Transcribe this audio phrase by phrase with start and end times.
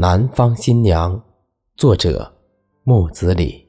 [0.00, 1.20] 南方新娘，
[1.74, 2.32] 作者
[2.84, 3.66] 木子李。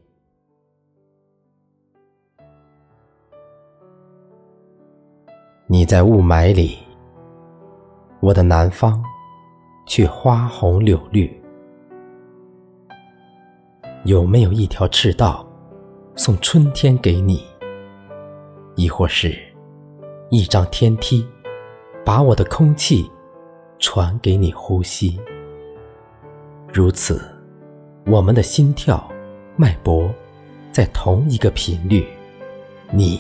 [5.65, 6.77] 你在雾霾里，
[8.19, 9.03] 我的南方
[9.87, 11.35] 却花红柳绿。
[14.03, 15.43] 有没有一条赤道，
[16.15, 17.43] 送春天给你？
[18.75, 19.35] 亦或是，
[20.29, 21.27] 一张天梯，
[22.05, 23.09] 把我的空气
[23.79, 25.19] 传给你呼吸？
[26.71, 27.19] 如此，
[28.05, 29.11] 我们的心跳、
[29.55, 30.13] 脉搏
[30.71, 32.05] 在同一个频率，
[32.91, 33.19] 你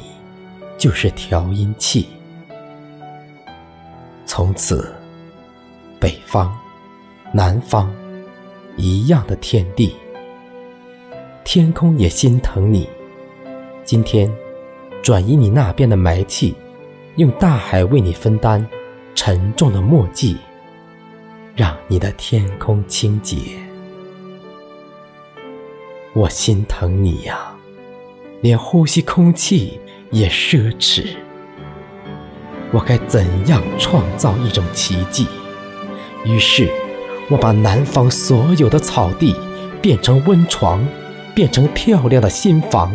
[0.77, 2.07] 就是调音器。
[4.23, 4.93] 从此，
[5.99, 6.55] 北方、
[7.33, 7.91] 南方
[8.77, 9.95] 一样的天地，
[11.43, 12.87] 天空也心疼你。
[13.83, 14.31] 今天，
[15.01, 16.53] 转移你那边的霾气，
[17.15, 18.65] 用大海为你分担
[19.15, 20.37] 沉重的墨迹。
[21.59, 23.35] 让你的天空清洁，
[26.13, 27.53] 我心疼你呀，
[28.39, 29.77] 连呼吸空气
[30.09, 31.17] 也奢侈。
[32.71, 35.27] 我该怎样创造一种奇迹？
[36.23, 36.71] 于是，
[37.29, 39.35] 我把南方所有的草地
[39.81, 40.87] 变成温床，
[41.35, 42.89] 变成漂亮的新房，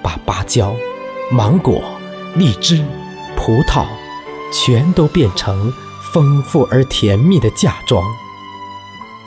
[0.00, 0.76] 把芭蕉、
[1.32, 1.82] 芒果、
[2.36, 2.84] 荔枝、
[3.36, 3.84] 葡萄
[4.52, 5.72] 全都变成。
[6.12, 8.04] 丰富而甜蜜的嫁妆，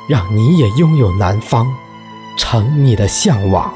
[0.10, 1.72] 让你也拥有南方，
[2.38, 3.73] 成你的向往，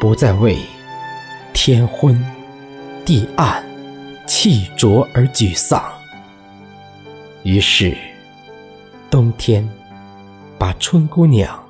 [0.00, 0.58] 不再为
[1.52, 2.24] 天昏
[3.04, 3.64] 地暗、
[4.26, 5.82] 气浊而沮丧。
[7.42, 7.96] 于是，
[9.10, 9.68] 冬天
[10.58, 11.62] 把春姑娘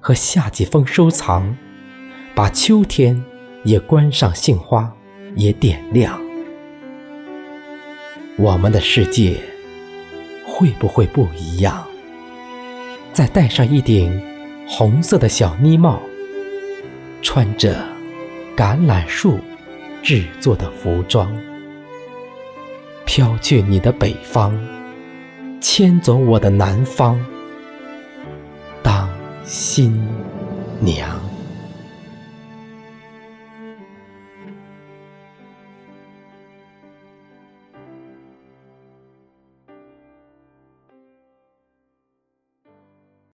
[0.00, 1.56] 和夏季风收藏，
[2.34, 3.22] 把秋天
[3.64, 4.92] 也关上杏花，
[5.36, 6.20] 也点亮
[8.36, 9.40] 我们的世界。
[10.46, 11.84] 会不会不一样？
[13.12, 14.22] 再戴上一顶
[14.66, 16.00] 红色的小呢帽，
[17.20, 17.76] 穿着
[18.56, 19.38] 橄榄树
[20.02, 21.30] 制作的服装，
[23.04, 24.58] 飘去你的北方，
[25.60, 27.22] 牵走我的南方，
[28.82, 29.08] 当
[29.44, 30.06] 新
[30.80, 31.31] 娘。